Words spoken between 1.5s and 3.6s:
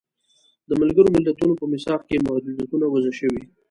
په میثاق کې محدودیتونه وضع شوي.